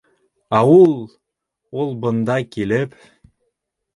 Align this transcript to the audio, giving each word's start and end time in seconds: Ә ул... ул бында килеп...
Ә 0.59 0.59
ул... 0.77 0.93
ул 1.83 1.93
бында 2.05 2.39
килеп... 2.57 2.95